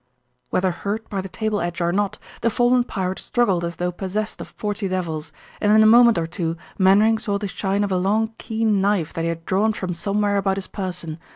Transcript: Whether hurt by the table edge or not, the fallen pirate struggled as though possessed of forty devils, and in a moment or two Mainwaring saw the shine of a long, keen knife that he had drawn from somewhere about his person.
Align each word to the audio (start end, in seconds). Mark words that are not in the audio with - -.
Whether 0.49 0.71
hurt 0.71 1.07
by 1.11 1.21
the 1.21 1.29
table 1.29 1.61
edge 1.61 1.79
or 1.79 1.91
not, 1.91 2.17
the 2.41 2.49
fallen 2.49 2.83
pirate 2.83 3.19
struggled 3.19 3.63
as 3.63 3.75
though 3.75 3.91
possessed 3.91 4.41
of 4.41 4.47
forty 4.57 4.87
devils, 4.87 5.31
and 5.61 5.71
in 5.73 5.83
a 5.83 5.85
moment 5.85 6.17
or 6.17 6.25
two 6.25 6.57
Mainwaring 6.79 7.19
saw 7.19 7.37
the 7.37 7.47
shine 7.47 7.83
of 7.83 7.91
a 7.91 7.97
long, 7.97 8.33
keen 8.39 8.81
knife 8.81 9.13
that 9.13 9.21
he 9.21 9.29
had 9.29 9.45
drawn 9.45 9.73
from 9.73 9.93
somewhere 9.93 10.37
about 10.37 10.57
his 10.57 10.65
person. 10.65 11.19